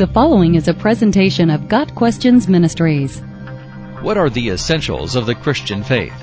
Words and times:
The 0.00 0.06
following 0.06 0.54
is 0.54 0.66
a 0.66 0.72
presentation 0.72 1.50
of 1.50 1.68
Got 1.68 1.94
Questions 1.94 2.48
Ministries. 2.48 3.20
What 4.00 4.16
are 4.16 4.30
the 4.30 4.48
essentials 4.48 5.14
of 5.14 5.26
the 5.26 5.34
Christian 5.34 5.84
faith? 5.84 6.18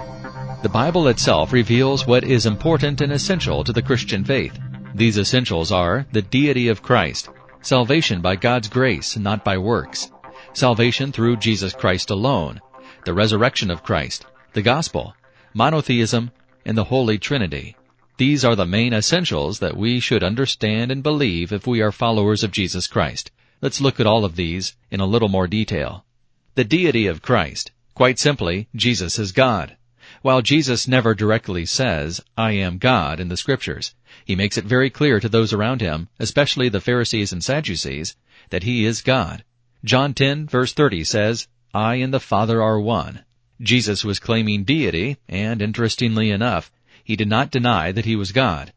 The 0.63 0.69
Bible 0.69 1.09
itself 1.09 1.53
reveals 1.53 2.07
what 2.07 2.23
is 2.23 2.47
important 2.47 3.01
and 3.01 3.11
essential 3.11 3.63
to 3.63 3.71
the 3.71 3.83
Christian 3.83 4.23
faith. 4.23 4.57
These 4.95 5.19
essentials 5.19 5.71
are 5.71 6.07
the 6.11 6.23
deity 6.23 6.69
of 6.69 6.81
Christ, 6.81 7.29
salvation 7.61 8.19
by 8.19 8.35
God's 8.35 8.67
grace, 8.67 9.15
not 9.15 9.45
by 9.45 9.59
works, 9.59 10.09
salvation 10.53 11.11
through 11.11 11.37
Jesus 11.37 11.73
Christ 11.73 12.09
alone, 12.09 12.59
the 13.05 13.13
resurrection 13.13 13.69
of 13.69 13.83
Christ, 13.83 14.25
the 14.53 14.63
gospel, 14.63 15.13
monotheism, 15.53 16.31
and 16.65 16.75
the 16.75 16.85
Holy 16.85 17.19
Trinity. 17.19 17.75
These 18.17 18.43
are 18.43 18.55
the 18.55 18.65
main 18.65 18.93
essentials 18.93 19.59
that 19.59 19.77
we 19.77 19.99
should 19.99 20.23
understand 20.23 20.91
and 20.91 21.03
believe 21.03 21.53
if 21.53 21.67
we 21.67 21.81
are 21.81 21.91
followers 21.91 22.43
of 22.43 22.49
Jesus 22.49 22.87
Christ. 22.87 23.29
Let's 23.59 23.81
look 23.81 23.99
at 23.99 24.05
all 24.05 24.23
of 24.23 24.35
these 24.35 24.75
in 24.91 24.99
a 24.99 25.07
little 25.07 25.29
more 25.29 25.47
detail. 25.47 26.05
The 26.53 26.63
deity 26.63 27.07
of 27.07 27.23
Christ. 27.23 27.71
Quite 27.95 28.19
simply, 28.19 28.67
Jesus 28.75 29.17
is 29.17 29.31
God. 29.31 29.77
While 30.21 30.43
Jesus 30.43 30.87
never 30.87 31.15
directly 31.15 31.65
says, 31.65 32.21
I 32.37 32.51
am 32.51 32.77
God 32.77 33.19
in 33.19 33.29
the 33.29 33.37
scriptures, 33.37 33.95
he 34.23 34.35
makes 34.35 34.57
it 34.57 34.65
very 34.65 34.91
clear 34.91 35.19
to 35.19 35.27
those 35.27 35.53
around 35.53 35.81
him, 35.81 36.07
especially 36.19 36.69
the 36.69 36.79
Pharisees 36.79 37.33
and 37.33 37.43
Sadducees, 37.43 38.15
that 38.51 38.61
he 38.61 38.85
is 38.85 39.01
God. 39.01 39.43
John 39.83 40.13
10 40.13 40.47
verse 40.47 40.73
30 40.73 41.03
says, 41.03 41.47
I 41.73 41.95
and 41.95 42.13
the 42.13 42.19
Father 42.19 42.61
are 42.61 42.79
one. 42.79 43.25
Jesus 43.59 44.05
was 44.05 44.19
claiming 44.19 44.65
deity, 44.65 45.17
and 45.27 45.63
interestingly 45.63 46.29
enough, 46.29 46.71
he 47.03 47.15
did 47.15 47.27
not 47.27 47.49
deny 47.49 47.91
that 47.91 48.05
he 48.05 48.15
was 48.15 48.31
God. 48.31 48.71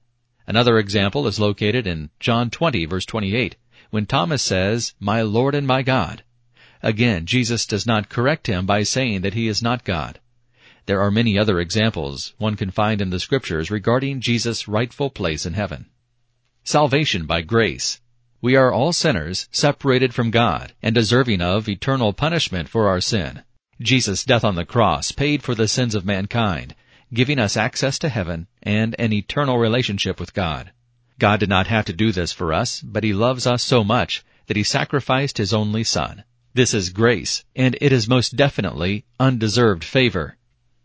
Another 0.47 0.79
example 0.79 1.27
is 1.27 1.39
located 1.39 1.87
in 1.87 2.09
John 2.19 2.49
20 2.49 2.87
verse 2.87 3.05
28, 3.05 3.57
when 3.91 4.07
Thomas 4.07 4.43
says, 4.43 4.95
My 4.99 5.23
Lord 5.23 5.55
and 5.55 5.67
my 5.67 5.83
God. 5.83 6.23
Again, 6.83 7.27
Jesus 7.27 7.67
does 7.67 7.87
not 7.87 8.09
correct 8.09 8.47
him 8.47 8.65
by 8.65 8.83
saying 8.83 9.21
that 9.21 9.35
he 9.35 9.49
is 9.49 9.63
not 9.63 9.85
God. 9.85 10.19
There 10.87 11.03
are 11.03 11.11
many 11.11 11.39
other 11.39 11.61
examples 11.61 12.33
one 12.39 12.57
can 12.57 12.71
find 12.71 13.03
in 13.03 13.11
the 13.11 13.21
scriptures 13.21 13.71
regarding 13.71 14.21
Jesus' 14.21 14.67
rightful 14.67 15.11
place 15.11 15.45
in 15.45 15.53
heaven. 15.53 15.87
Salvation 16.65 17.27
by 17.27 17.43
grace. 17.43 18.01
We 18.41 18.57
are 18.57 18.73
all 18.73 18.93
sinners, 18.93 19.49
separated 19.53 20.15
from 20.15 20.31
God, 20.31 20.73
and 20.83 20.95
deserving 20.95 21.43
of 21.43 21.69
eternal 21.69 22.13
punishment 22.13 22.69
for 22.69 22.89
our 22.89 23.01
sin. 23.01 23.43
Jesus' 23.81 24.25
death 24.25 24.45
on 24.45 24.55
the 24.55 24.65
cross 24.65 25.13
paid 25.13 25.43
for 25.43 25.55
the 25.55 25.69
sins 25.69 25.95
of 25.95 26.05
mankind, 26.05 26.75
giving 27.13 27.39
us 27.39 27.57
access 27.57 27.99
to 27.99 28.09
heaven 28.09 28.47
and 28.63 28.95
an 28.99 29.13
eternal 29.13 29.59
relationship 29.59 30.19
with 30.19 30.33
God. 30.33 30.73
God 31.21 31.39
did 31.39 31.49
not 31.51 31.67
have 31.69 31.85
to 31.85 31.93
do 31.93 32.13
this 32.13 32.33
for 32.33 32.53
us, 32.53 32.81
but 32.81 33.05
He 33.05 33.13
loves 33.13 33.47
us 33.47 33.63
so 33.63 33.85
much 33.85 34.25
that 34.47 34.57
He 34.57 34.63
sacrificed 34.65 35.39
His 35.39 35.53
only 35.53 35.85
Son. 35.85 36.25
This 36.55 36.75
is 36.75 36.89
grace, 36.89 37.45
and 37.55 37.77
it 37.81 37.93
is 37.93 38.09
most 38.09 38.35
definitely 38.35 39.05
undeserved 39.21 39.85
favor. 39.85 40.37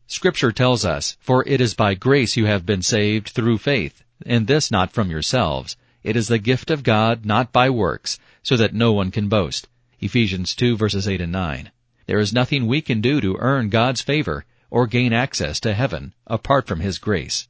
Scripture 0.08 0.52
tells 0.52 0.86
us, 0.86 1.18
For 1.20 1.48
it 1.48 1.60
is 1.60 1.74
by 1.74 1.96
grace 1.96 2.38
you 2.38 2.46
have 2.46 2.66
been 2.66 2.84
saved 2.84 3.30
through 3.30 3.58
faith, 3.58 4.04
and 4.26 4.46
this 4.46 4.70
not 4.70 4.92
from 4.92 5.10
yourselves. 5.10 5.78
It 6.04 6.16
is 6.16 6.28
the 6.28 6.38
gift 6.38 6.70
of 6.70 6.84
God, 6.84 7.26
not 7.26 7.52
by 7.52 7.72
works, 7.72 8.20
so 8.44 8.56
that 8.58 8.76
no 8.76 8.94
one 8.94 9.10
can 9.10 9.30
boast. 9.30 9.68
Ephesians 10.00 10.54
2 10.54 10.78
verses 10.78 11.08
8 11.08 11.22
and 11.22 11.32
9. 11.32 11.72
There 12.06 12.20
is 12.20 12.34
nothing 12.34 12.68
we 12.68 12.82
can 12.82 13.02
do 13.02 13.20
to 13.22 13.38
earn 13.40 13.70
God's 13.70 14.02
favor 14.02 14.46
or 14.70 14.86
gain 14.86 15.14
access 15.14 15.60
to 15.62 15.74
heaven 15.74 16.14
apart 16.28 16.68
from 16.68 16.82
His 16.82 17.00
grace. 17.00 17.48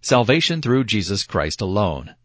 Salvation 0.00 0.60
through 0.60 0.82
Jesus 0.84 1.22
Christ 1.22 1.60
alone. 1.60 2.16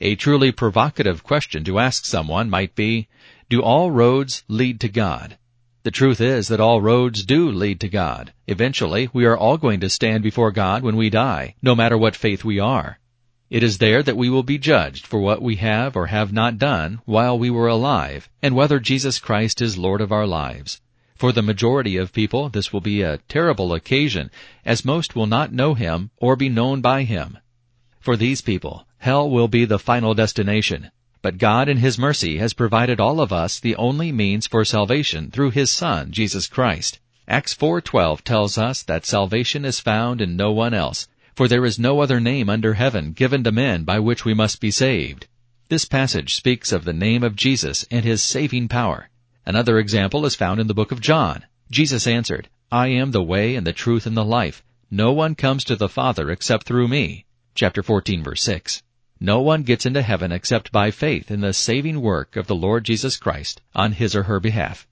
A 0.00 0.14
truly 0.14 0.52
provocative 0.52 1.22
question 1.22 1.64
to 1.64 1.78
ask 1.78 2.04
someone 2.04 2.50
might 2.50 2.74
be, 2.74 3.08
do 3.48 3.62
all 3.62 3.90
roads 3.90 4.44
lead 4.46 4.78
to 4.80 4.88
God? 4.88 5.38
The 5.84 5.90
truth 5.90 6.20
is 6.20 6.48
that 6.48 6.60
all 6.60 6.82
roads 6.82 7.24
do 7.24 7.50
lead 7.50 7.80
to 7.80 7.88
God. 7.88 8.32
Eventually, 8.46 9.08
we 9.14 9.24
are 9.24 9.36
all 9.36 9.56
going 9.56 9.80
to 9.80 9.88
stand 9.88 10.22
before 10.22 10.50
God 10.50 10.82
when 10.82 10.96
we 10.96 11.08
die, 11.08 11.54
no 11.62 11.74
matter 11.74 11.96
what 11.96 12.14
faith 12.14 12.44
we 12.44 12.58
are. 12.58 12.98
It 13.48 13.62
is 13.62 13.78
there 13.78 14.02
that 14.02 14.16
we 14.16 14.28
will 14.28 14.42
be 14.42 14.58
judged 14.58 15.06
for 15.06 15.20
what 15.20 15.40
we 15.40 15.56
have 15.56 15.96
or 15.96 16.08
have 16.08 16.32
not 16.32 16.58
done 16.58 17.00
while 17.04 17.38
we 17.38 17.48
were 17.48 17.68
alive, 17.68 18.28
and 18.42 18.54
whether 18.54 18.80
Jesus 18.80 19.18
Christ 19.18 19.62
is 19.62 19.78
Lord 19.78 20.00
of 20.00 20.12
our 20.12 20.26
lives. 20.26 20.80
For 21.14 21.32
the 21.32 21.40
majority 21.40 21.96
of 21.96 22.12
people, 22.12 22.48
this 22.50 22.72
will 22.72 22.82
be 22.82 23.00
a 23.00 23.18
terrible 23.28 23.72
occasion, 23.72 24.30
as 24.64 24.84
most 24.84 25.16
will 25.16 25.28
not 25.28 25.54
know 25.54 25.72
Him 25.72 26.10
or 26.18 26.36
be 26.36 26.48
known 26.50 26.80
by 26.80 27.04
Him. 27.04 27.38
For 28.06 28.16
these 28.16 28.40
people, 28.40 28.86
hell 28.98 29.28
will 29.28 29.48
be 29.48 29.64
the 29.64 29.80
final 29.80 30.14
destination, 30.14 30.92
but 31.22 31.38
God 31.38 31.68
in 31.68 31.78
His 31.78 31.98
mercy 31.98 32.38
has 32.38 32.52
provided 32.52 33.00
all 33.00 33.20
of 33.20 33.32
us 33.32 33.58
the 33.58 33.74
only 33.74 34.12
means 34.12 34.46
for 34.46 34.64
salvation 34.64 35.32
through 35.32 35.50
His 35.50 35.72
Son, 35.72 36.12
Jesus 36.12 36.46
Christ. 36.46 37.00
Acts 37.26 37.52
4:12 37.52 38.22
tells 38.22 38.58
us 38.58 38.84
that 38.84 39.04
salvation 39.04 39.64
is 39.64 39.80
found 39.80 40.20
in 40.20 40.36
no 40.36 40.52
one 40.52 40.72
else, 40.72 41.08
for 41.34 41.48
there 41.48 41.64
is 41.64 41.80
no 41.80 41.98
other 41.98 42.20
name 42.20 42.48
under 42.48 42.74
heaven 42.74 43.10
given 43.10 43.42
to 43.42 43.50
men 43.50 43.82
by 43.82 43.98
which 43.98 44.24
we 44.24 44.34
must 44.34 44.60
be 44.60 44.70
saved. 44.70 45.26
This 45.68 45.84
passage 45.84 46.36
speaks 46.36 46.70
of 46.70 46.84
the 46.84 46.92
name 46.92 47.24
of 47.24 47.34
Jesus 47.34 47.84
and 47.90 48.04
His 48.04 48.22
saving 48.22 48.68
power. 48.68 49.08
Another 49.44 49.80
example 49.80 50.24
is 50.24 50.36
found 50.36 50.60
in 50.60 50.68
the 50.68 50.74
book 50.74 50.92
of 50.92 51.00
John. 51.00 51.44
Jesus 51.72 52.06
answered, 52.06 52.48
I 52.70 52.86
am 52.86 53.10
the 53.10 53.20
way 53.20 53.56
and 53.56 53.66
the 53.66 53.72
truth 53.72 54.06
and 54.06 54.16
the 54.16 54.24
life. 54.24 54.62
No 54.92 55.10
one 55.10 55.34
comes 55.34 55.64
to 55.64 55.74
the 55.74 55.88
Father 55.88 56.30
except 56.30 56.68
through 56.68 56.86
me. 56.86 57.24
Chapter 57.56 57.82
14 57.82 58.22
verse 58.22 58.42
6. 58.42 58.82
No 59.18 59.40
one 59.40 59.62
gets 59.62 59.86
into 59.86 60.02
heaven 60.02 60.30
except 60.30 60.70
by 60.70 60.90
faith 60.90 61.30
in 61.30 61.40
the 61.40 61.54
saving 61.54 62.02
work 62.02 62.36
of 62.36 62.48
the 62.48 62.54
Lord 62.54 62.84
Jesus 62.84 63.16
Christ 63.16 63.62
on 63.74 63.92
his 63.92 64.14
or 64.14 64.24
her 64.24 64.38
behalf. 64.38 64.86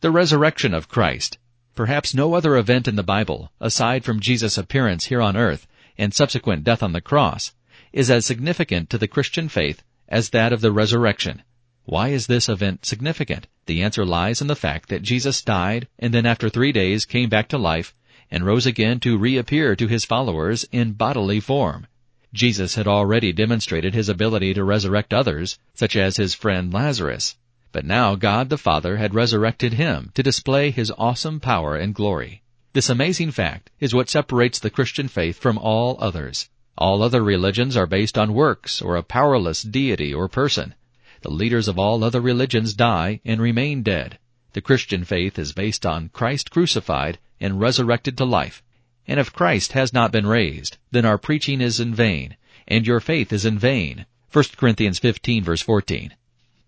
The 0.00 0.10
resurrection 0.10 0.72
of 0.72 0.88
Christ. 0.88 1.36
Perhaps 1.74 2.14
no 2.14 2.32
other 2.32 2.56
event 2.56 2.88
in 2.88 2.96
the 2.96 3.02
Bible, 3.02 3.52
aside 3.60 4.06
from 4.06 4.20
Jesus' 4.20 4.56
appearance 4.56 5.04
here 5.04 5.20
on 5.20 5.36
earth 5.36 5.66
and 5.98 6.14
subsequent 6.14 6.64
death 6.64 6.82
on 6.82 6.94
the 6.94 7.02
cross, 7.02 7.52
is 7.92 8.10
as 8.10 8.24
significant 8.24 8.88
to 8.88 8.96
the 8.96 9.06
Christian 9.06 9.50
faith 9.50 9.82
as 10.08 10.30
that 10.30 10.50
of 10.50 10.62
the 10.62 10.72
resurrection. 10.72 11.42
Why 11.84 12.08
is 12.08 12.26
this 12.26 12.48
event 12.48 12.86
significant? 12.86 13.48
The 13.66 13.82
answer 13.82 14.06
lies 14.06 14.40
in 14.40 14.46
the 14.46 14.56
fact 14.56 14.88
that 14.88 15.02
Jesus 15.02 15.42
died 15.42 15.88
and 15.98 16.14
then 16.14 16.24
after 16.24 16.48
three 16.48 16.72
days 16.72 17.04
came 17.04 17.28
back 17.28 17.48
to 17.48 17.58
life 17.58 17.94
and 18.32 18.46
rose 18.46 18.64
again 18.66 18.98
to 18.98 19.18
reappear 19.18 19.76
to 19.76 19.86
his 19.86 20.06
followers 20.06 20.64
in 20.72 20.94
bodily 20.94 21.38
form. 21.38 21.86
Jesus 22.32 22.76
had 22.76 22.88
already 22.88 23.30
demonstrated 23.30 23.92
his 23.92 24.08
ability 24.08 24.54
to 24.54 24.64
resurrect 24.64 25.12
others, 25.12 25.58
such 25.74 25.94
as 25.94 26.16
his 26.16 26.32
friend 26.32 26.72
Lazarus. 26.72 27.36
But 27.72 27.84
now 27.84 28.14
God 28.14 28.48
the 28.48 28.56
Father 28.56 28.96
had 28.96 29.14
resurrected 29.14 29.74
him 29.74 30.12
to 30.14 30.22
display 30.22 30.70
his 30.70 30.90
awesome 30.96 31.40
power 31.40 31.76
and 31.76 31.94
glory. 31.94 32.42
This 32.72 32.88
amazing 32.88 33.32
fact 33.32 33.70
is 33.80 33.94
what 33.94 34.08
separates 34.08 34.58
the 34.58 34.70
Christian 34.70 35.08
faith 35.08 35.38
from 35.38 35.58
all 35.58 35.98
others. 36.00 36.48
All 36.78 37.02
other 37.02 37.22
religions 37.22 37.76
are 37.76 37.86
based 37.86 38.16
on 38.16 38.32
works 38.32 38.80
or 38.80 38.96
a 38.96 39.02
powerless 39.02 39.62
deity 39.62 40.14
or 40.14 40.26
person. 40.26 40.74
The 41.20 41.30
leaders 41.30 41.68
of 41.68 41.78
all 41.78 42.02
other 42.02 42.22
religions 42.22 42.72
die 42.72 43.20
and 43.26 43.42
remain 43.42 43.82
dead. 43.82 44.18
The 44.54 44.62
Christian 44.62 45.04
faith 45.04 45.38
is 45.38 45.52
based 45.52 45.84
on 45.84 46.08
Christ 46.14 46.50
crucified 46.50 47.18
and 47.42 47.60
resurrected 47.60 48.16
to 48.16 48.24
life. 48.24 48.62
And 49.06 49.20
if 49.20 49.32
Christ 49.32 49.72
has 49.72 49.92
not 49.92 50.12
been 50.12 50.26
raised, 50.26 50.78
then 50.92 51.04
our 51.04 51.18
preaching 51.18 51.60
is 51.60 51.80
in 51.80 51.94
vain, 51.94 52.36
and 52.66 52.86
your 52.86 53.00
faith 53.00 53.32
is 53.32 53.44
in 53.44 53.58
vain. 53.58 54.06
1 54.32 54.44
Corinthians 54.56 54.98
15 54.98 55.44
verse 55.44 55.60
14. 55.60 56.14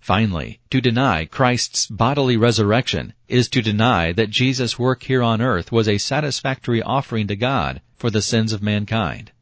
Finally, 0.01 0.61
to 0.69 0.83
deny 0.83 1.25
Christ's 1.25 1.87
bodily 1.87 2.37
resurrection 2.37 3.15
is 3.29 3.49
to 3.49 3.63
deny 3.63 4.13
that 4.13 4.29
Jesus' 4.29 4.79
work 4.79 5.05
here 5.05 5.23
on 5.23 5.41
earth 5.41 5.73
was 5.73 5.89
a 5.89 5.97
satisfactory 5.97 6.83
offering 6.83 7.27
to 7.29 7.37
God 7.37 7.81
for 7.97 8.11
the 8.11 8.21
sins 8.21 8.53
of 8.53 8.63
mankind. 8.63 9.33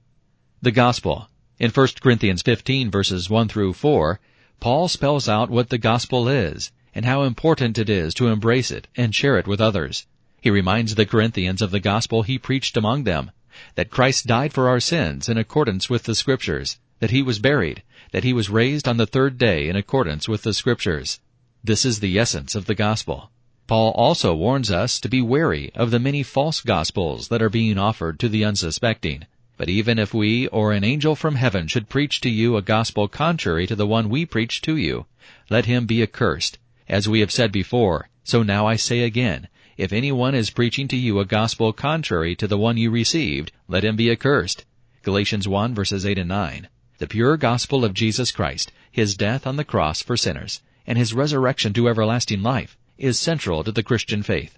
The 0.60 0.70
Gospel. 0.70 1.28
In 1.58 1.70
1 1.70 1.88
Corinthians 2.00 2.42
15 2.42 2.92
verses 2.92 3.28
1 3.28 3.48
through 3.48 3.72
4, 3.72 4.20
Paul 4.60 4.86
spells 4.86 5.28
out 5.28 5.50
what 5.50 5.70
the 5.70 5.78
Gospel 5.78 6.28
is, 6.28 6.70
and 6.94 7.04
how 7.04 7.24
important 7.24 7.78
it 7.78 7.90
is 7.90 8.14
to 8.14 8.28
embrace 8.28 8.70
it 8.70 8.86
and 8.94 9.12
share 9.12 9.38
it 9.38 9.48
with 9.48 9.60
others. 9.60 10.06
He 10.42 10.50
reminds 10.50 10.96
the 10.96 11.06
Corinthians 11.06 11.62
of 11.62 11.70
the 11.70 11.78
gospel 11.78 12.24
he 12.24 12.36
preached 12.36 12.76
among 12.76 13.04
them, 13.04 13.30
that 13.76 13.90
Christ 13.90 14.26
died 14.26 14.52
for 14.52 14.68
our 14.68 14.80
sins 14.80 15.28
in 15.28 15.38
accordance 15.38 15.88
with 15.88 16.02
the 16.02 16.16
Scriptures, 16.16 16.80
that 16.98 17.12
he 17.12 17.22
was 17.22 17.38
buried, 17.38 17.84
that 18.10 18.24
he 18.24 18.32
was 18.32 18.50
raised 18.50 18.88
on 18.88 18.96
the 18.96 19.06
third 19.06 19.38
day 19.38 19.68
in 19.68 19.76
accordance 19.76 20.28
with 20.28 20.42
the 20.42 20.52
Scriptures. 20.52 21.20
This 21.62 21.84
is 21.84 22.00
the 22.00 22.18
essence 22.18 22.56
of 22.56 22.64
the 22.64 22.74
gospel. 22.74 23.30
Paul 23.68 23.92
also 23.92 24.34
warns 24.34 24.68
us 24.68 24.98
to 24.98 25.08
be 25.08 25.22
wary 25.22 25.70
of 25.76 25.92
the 25.92 26.00
many 26.00 26.24
false 26.24 26.60
gospels 26.60 27.28
that 27.28 27.40
are 27.40 27.48
being 27.48 27.78
offered 27.78 28.18
to 28.18 28.28
the 28.28 28.44
unsuspecting. 28.44 29.26
But 29.56 29.68
even 29.68 29.96
if 29.96 30.12
we 30.12 30.48
or 30.48 30.72
an 30.72 30.82
angel 30.82 31.14
from 31.14 31.36
heaven 31.36 31.68
should 31.68 31.88
preach 31.88 32.20
to 32.22 32.28
you 32.28 32.56
a 32.56 32.62
gospel 32.62 33.06
contrary 33.06 33.68
to 33.68 33.76
the 33.76 33.86
one 33.86 34.08
we 34.08 34.26
preach 34.26 34.60
to 34.62 34.76
you, 34.76 35.06
let 35.50 35.66
him 35.66 35.86
be 35.86 36.02
accursed. 36.02 36.58
As 36.88 37.08
we 37.08 37.20
have 37.20 37.30
said 37.30 37.52
before, 37.52 38.08
so 38.24 38.42
now 38.42 38.66
I 38.66 38.74
say 38.74 39.04
again, 39.04 39.46
if 39.82 39.92
anyone 39.92 40.32
is 40.32 40.50
preaching 40.50 40.86
to 40.86 40.96
you 40.96 41.18
a 41.18 41.24
gospel 41.24 41.72
contrary 41.72 42.36
to 42.36 42.46
the 42.46 42.56
one 42.56 42.76
you 42.76 42.88
received, 42.88 43.50
let 43.66 43.84
him 43.84 43.96
be 43.96 44.12
accursed. 44.12 44.64
Galatians 45.02 45.48
1 45.48 45.74
verses 45.74 46.06
8 46.06 46.18
and 46.18 46.28
9. 46.28 46.68
The 46.98 47.08
pure 47.08 47.36
gospel 47.36 47.84
of 47.84 47.92
Jesus 47.92 48.30
Christ, 48.30 48.70
His 48.92 49.16
death 49.16 49.44
on 49.44 49.56
the 49.56 49.64
cross 49.64 50.00
for 50.00 50.16
sinners, 50.16 50.62
and 50.86 50.96
his 50.96 51.12
resurrection 51.12 51.72
to 51.72 51.88
everlasting 51.88 52.44
life 52.44 52.78
is 52.96 53.18
central 53.18 53.64
to 53.64 53.72
the 53.72 53.82
Christian 53.82 54.22
faith. 54.22 54.56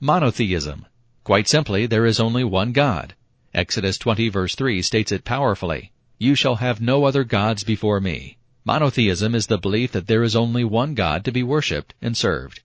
Monotheism. 0.00 0.86
Quite 1.22 1.46
simply, 1.46 1.86
there 1.86 2.04
is 2.04 2.18
only 2.18 2.42
one 2.42 2.72
God. 2.72 3.14
Exodus 3.54 3.96
20 3.96 4.28
verse 4.28 4.56
3 4.56 4.82
states 4.82 5.12
it 5.12 5.24
powerfully. 5.24 5.92
You 6.18 6.34
shall 6.34 6.56
have 6.56 6.80
no 6.80 7.04
other 7.04 7.22
gods 7.22 7.62
before 7.62 8.00
me. 8.00 8.38
Monotheism 8.64 9.36
is 9.36 9.46
the 9.46 9.56
belief 9.56 9.92
that 9.92 10.08
there 10.08 10.24
is 10.24 10.34
only 10.34 10.64
one 10.64 10.94
God 10.94 11.24
to 11.26 11.30
be 11.30 11.44
worshipped 11.44 11.94
and 12.02 12.16
served. 12.16 12.60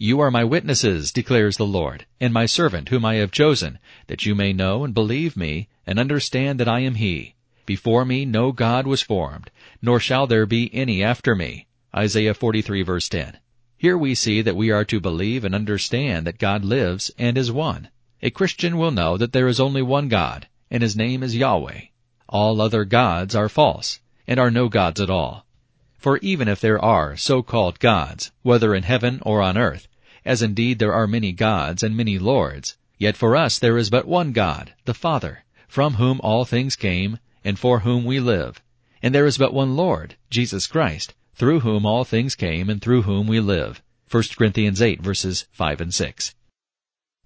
You 0.00 0.20
are 0.20 0.30
my 0.30 0.44
witnesses, 0.44 1.10
declares 1.10 1.56
the 1.56 1.66
Lord, 1.66 2.06
and 2.20 2.32
my 2.32 2.46
servant 2.46 2.88
whom 2.88 3.04
I 3.04 3.16
have 3.16 3.32
chosen, 3.32 3.80
that 4.06 4.24
you 4.24 4.36
may 4.36 4.52
know 4.52 4.84
and 4.84 4.94
believe 4.94 5.36
me, 5.36 5.66
and 5.88 5.98
understand 5.98 6.60
that 6.60 6.68
I 6.68 6.80
am 6.80 6.94
He. 6.94 7.34
Before 7.66 8.04
me 8.04 8.24
no 8.24 8.52
God 8.52 8.86
was 8.86 9.02
formed, 9.02 9.50
nor 9.82 9.98
shall 9.98 10.28
there 10.28 10.46
be 10.46 10.72
any 10.72 11.02
after 11.02 11.34
me. 11.34 11.66
Isaiah 11.92 12.34
43 12.34 12.82
verse 12.82 13.08
10. 13.08 13.38
Here 13.76 13.98
we 13.98 14.14
see 14.14 14.40
that 14.40 14.54
we 14.54 14.70
are 14.70 14.84
to 14.84 15.00
believe 15.00 15.44
and 15.44 15.52
understand 15.52 16.28
that 16.28 16.38
God 16.38 16.64
lives 16.64 17.10
and 17.18 17.36
is 17.36 17.50
one. 17.50 17.88
A 18.22 18.30
Christian 18.30 18.76
will 18.76 18.92
know 18.92 19.16
that 19.16 19.32
there 19.32 19.48
is 19.48 19.58
only 19.58 19.82
one 19.82 20.06
God, 20.06 20.46
and 20.70 20.80
his 20.80 20.94
name 20.94 21.24
is 21.24 21.34
Yahweh. 21.34 21.80
All 22.28 22.60
other 22.60 22.84
gods 22.84 23.34
are 23.34 23.48
false, 23.48 23.98
and 24.28 24.38
are 24.38 24.52
no 24.52 24.68
gods 24.68 25.00
at 25.00 25.10
all. 25.10 25.44
For 25.98 26.18
even 26.18 26.46
if 26.46 26.60
there 26.60 26.78
are 26.78 27.16
so-called 27.16 27.80
gods, 27.80 28.30
whether 28.42 28.72
in 28.72 28.84
heaven 28.84 29.20
or 29.26 29.42
on 29.42 29.58
earth, 29.58 29.88
as 30.24 30.42
indeed 30.42 30.78
there 30.78 30.92
are 30.92 31.08
many 31.08 31.32
gods 31.32 31.82
and 31.82 31.96
many 31.96 32.20
lords, 32.20 32.76
yet 32.98 33.16
for 33.16 33.34
us 33.34 33.58
there 33.58 33.76
is 33.76 33.90
but 33.90 34.06
one 34.06 34.30
God, 34.30 34.74
the 34.84 34.94
Father, 34.94 35.44
from 35.66 35.94
whom 35.94 36.20
all 36.22 36.44
things 36.44 36.76
came, 36.76 37.18
and 37.42 37.58
for 37.58 37.80
whom 37.80 38.04
we 38.04 38.20
live. 38.20 38.62
And 39.02 39.12
there 39.12 39.26
is 39.26 39.38
but 39.38 39.52
one 39.52 39.74
Lord, 39.74 40.14
Jesus 40.30 40.68
Christ, 40.68 41.14
through 41.34 41.60
whom 41.60 41.84
all 41.84 42.04
things 42.04 42.36
came 42.36 42.70
and 42.70 42.80
through 42.80 43.02
whom 43.02 43.26
we 43.26 43.40
live. 43.40 43.82
1 44.08 44.22
Corinthians 44.36 44.80
8 44.80 45.02
verses 45.02 45.46
5 45.50 45.80
and 45.80 45.92
6. 45.92 46.34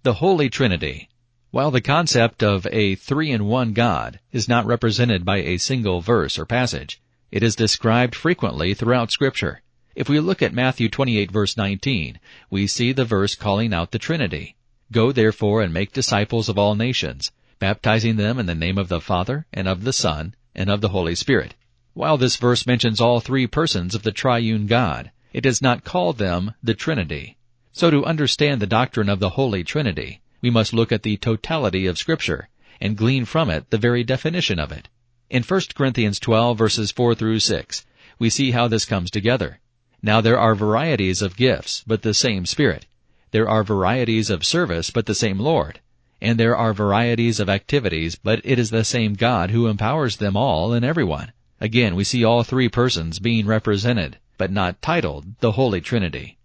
The 0.02 0.14
Holy 0.14 0.48
Trinity. 0.48 1.10
While 1.50 1.70
the 1.70 1.82
concept 1.82 2.42
of 2.42 2.66
a 2.72 2.94
three-in-one 2.94 3.74
God 3.74 4.19
is 4.32 4.48
not 4.48 4.64
represented 4.64 5.26
by 5.26 5.42
a 5.42 5.58
single 5.58 6.00
verse 6.00 6.38
or 6.38 6.46
passage, 6.46 7.01
it 7.32 7.43
is 7.43 7.56
described 7.56 8.14
frequently 8.14 8.75
throughout 8.75 9.11
scripture. 9.11 9.62
If 9.96 10.06
we 10.06 10.20
look 10.20 10.43
at 10.43 10.52
Matthew 10.52 10.90
28 10.90 11.31
verse 11.31 11.56
19, 11.56 12.20
we 12.50 12.67
see 12.67 12.93
the 12.93 13.06
verse 13.06 13.34
calling 13.34 13.73
out 13.73 13.90
the 13.90 13.99
Trinity. 13.99 14.55
Go 14.93 15.12
therefore 15.12 15.62
and 15.62 15.73
make 15.73 15.93
disciples 15.93 16.50
of 16.50 16.58
all 16.58 16.75
nations, 16.75 17.32
baptizing 17.58 18.17
them 18.17 18.38
in 18.38 18.44
the 18.44 18.55
name 18.55 18.76
of 18.76 18.88
the 18.88 19.00
Father, 19.00 19.46
and 19.50 19.67
of 19.67 19.84
the 19.84 19.94
Son, 19.94 20.34
and 20.55 20.69
of 20.69 20.82
the 20.82 20.90
Holy 20.90 21.14
Spirit. 21.14 21.55
While 21.94 22.19
this 22.19 22.37
verse 22.37 22.67
mentions 22.67 23.00
all 23.00 23.20
three 23.20 23.46
persons 23.46 23.94
of 23.94 24.02
the 24.02 24.12
triune 24.12 24.67
God, 24.67 25.11
it 25.32 25.40
does 25.40 25.62
not 25.62 25.84
call 25.84 26.12
them 26.12 26.52
the 26.62 26.75
Trinity. 26.75 27.38
So 27.73 27.90
to 27.90 28.05
understand 28.05 28.61
the 28.61 28.67
doctrine 28.67 29.08
of 29.08 29.20
the 29.20 29.31
Holy 29.31 29.64
Trinity, 29.64 30.20
we 30.43 30.50
must 30.50 30.75
look 30.75 30.93
at 30.93 31.02
the 31.02 31.17
totality 31.17 31.87
of 31.87 31.96
Scripture, 31.96 32.50
and 32.79 32.94
glean 32.96 33.25
from 33.25 33.49
it 33.49 33.70
the 33.70 33.79
very 33.79 34.05
definition 34.05 34.58
of 34.58 34.70
it. 34.70 34.90
In 35.32 35.43
1 35.43 35.61
Corinthians 35.75 36.20
12 36.20 36.58
verses 36.58 36.90
4 36.90 37.14
through 37.14 37.40
6, 37.40 37.87
we 38.19 38.29
see 38.29 38.50
how 38.50 38.69
this 38.69 38.84
comes 38.84 39.11
together. 39.11 39.61
Now 40.02 40.20
there 40.20 40.38
are 40.38 40.55
varieties 40.55 41.23
of 41.23 41.38
gifts, 41.38 41.82
but 41.87 42.02
the 42.02 42.12
same 42.12 42.44
Spirit. 42.44 42.84
There 43.31 43.49
are 43.49 43.64
varieties 43.64 44.29
of 44.29 44.44
service, 44.44 44.90
but 44.90 45.06
the 45.06 45.14
same 45.14 45.38
Lord. 45.38 45.81
And 46.20 46.38
there 46.38 46.55
are 46.55 46.75
varieties 46.75 47.40
of 47.40 47.49
activities, 47.49 48.14
but 48.23 48.43
it 48.44 48.58
is 48.58 48.69
the 48.69 48.84
same 48.84 49.14
God 49.14 49.50
who 49.50 49.69
empowers 49.69 50.17
them 50.19 50.37
all 50.37 50.75
and 50.75 50.84
everyone. 50.84 51.32
Again, 51.62 51.94
we 51.94 52.05
see 52.05 52.23
all 52.23 52.43
three 52.43 52.69
persons 52.69 53.19
being 53.19 53.46
represented, 53.46 54.19
but 54.37 54.52
not 54.52 54.82
titled 54.82 55.25
the 55.40 55.52
Holy 55.52 55.81
Trinity. 55.81 56.37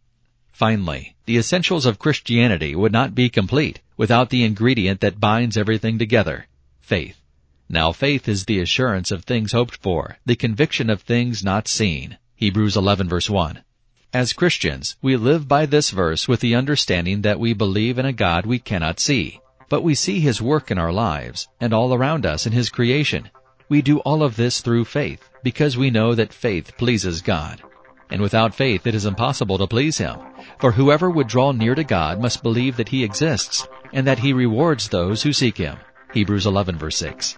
Finally, 0.54 1.18
the 1.26 1.36
essentials 1.36 1.86
of 1.86 2.00
Christianity 2.00 2.74
would 2.74 2.94
not 2.94 3.14
be 3.14 3.28
complete 3.28 3.82
without 3.98 4.30
the 4.30 4.46
ingredient 4.46 5.02
that 5.02 5.20
binds 5.20 5.58
everything 5.58 6.00
together, 6.00 6.48
faith. 6.80 7.18
Now 7.70 7.92
faith 7.92 8.30
is 8.30 8.46
the 8.46 8.62
assurance 8.62 9.12
of 9.12 9.26
things 9.26 9.52
hoped 9.52 9.76
for, 9.82 10.18
the 10.26 10.38
conviction 10.38 10.90
of 10.90 11.02
things 11.02 11.44
not 11.44 11.68
seen. 11.68 12.18
Hebrews 12.36 12.78
11 12.78 13.10
verse 13.10 13.30
1. 13.30 13.62
As 14.14 14.32
Christians, 14.32 14.96
we 15.02 15.18
live 15.18 15.50
by 15.50 15.66
this 15.66 15.90
verse 15.90 16.30
with 16.30 16.40
the 16.40 16.56
understanding 16.56 17.24
that 17.24 17.42
we 17.42 17.52
believe 17.52 18.00
in 18.00 18.06
a 18.06 18.14
God 18.14 18.46
we 18.46 18.58
cannot 18.58 19.02
see, 19.02 19.42
but 19.68 19.84
we 19.84 19.96
see 19.96 20.22
His 20.22 20.42
work 20.42 20.72
in 20.72 20.78
our 20.78 20.94
lives 20.94 21.50
and 21.60 21.74
all 21.74 21.94
around 21.94 22.26
us 22.26 22.46
in 22.46 22.54
His 22.54 22.70
creation. 22.70 23.30
We 23.68 23.82
do 23.82 24.00
all 24.00 24.24
of 24.24 24.38
this 24.38 24.62
through 24.62 24.86
faith 24.86 25.30
because 25.44 25.76
we 25.76 25.90
know 25.90 26.16
that 26.16 26.32
faith 26.32 26.78
pleases 26.78 27.22
God. 27.22 27.62
And 28.10 28.22
without 28.22 28.56
faith 28.56 28.88
it 28.88 28.96
is 28.96 29.06
impossible 29.06 29.58
to 29.58 29.68
please 29.68 29.98
Him. 29.98 30.16
For 30.60 30.72
whoever 30.72 31.10
would 31.10 31.28
draw 31.28 31.52
near 31.52 31.76
to 31.76 31.84
God 31.84 32.22
must 32.22 32.44
believe 32.44 32.78
that 32.78 32.90
He 32.90 33.04
exists 33.04 33.68
and 33.92 34.08
that 34.08 34.20
He 34.20 34.32
rewards 34.32 34.88
those 34.88 35.22
who 35.22 35.34
seek 35.34 35.58
Him. 35.58 35.76
Hebrews 36.14 36.46
11 36.46 36.78
verse 36.78 36.96
6. 36.96 37.38